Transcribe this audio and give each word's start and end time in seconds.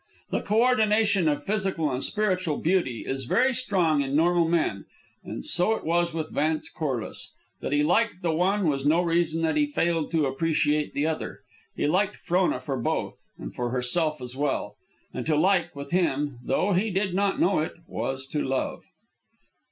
The 0.31 0.41
co 0.41 0.63
ordination 0.63 1.27
of 1.27 1.43
physical 1.43 1.89
with 1.93 2.03
spiritual 2.03 2.57
beauty 2.57 3.05
is 3.05 3.25
very 3.25 3.53
strong 3.53 4.01
in 4.01 4.15
normal 4.15 4.47
men, 4.49 4.85
and 5.23 5.45
so 5.45 5.73
it 5.75 5.83
was 5.85 6.11
with 6.11 6.33
Vance 6.33 6.69
Corliss. 6.71 7.35
That 7.61 7.71
he 7.71 7.83
liked 7.83 8.23
the 8.23 8.31
one 8.33 8.67
was 8.67 8.83
no 8.83 9.03
reason 9.03 9.43
that 9.43 9.57
he 9.57 9.67
failed 9.67 10.09
to 10.13 10.25
appreciate 10.25 10.93
the 10.95 11.05
other. 11.05 11.41
He 11.75 11.85
liked 11.85 12.15
Frona 12.15 12.59
for 12.59 12.77
both, 12.77 13.19
and 13.37 13.53
for 13.53 13.69
herself 13.69 14.23
as 14.23 14.35
well. 14.35 14.73
And 15.13 15.23
to 15.27 15.35
like, 15.35 15.75
with 15.75 15.91
him, 15.91 16.39
though 16.43 16.73
he 16.73 16.89
did 16.89 17.13
not 17.13 17.39
know 17.39 17.59
it, 17.59 17.73
was 17.87 18.25
to 18.29 18.41
love. 18.43 18.81